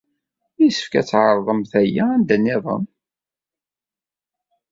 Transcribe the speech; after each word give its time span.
Yessefk 0.61 0.93
ad 0.99 1.05
tɛerḍemt 1.07 1.71
aya 1.81 2.03
anda 2.13 2.37
niḍen. 2.37 2.85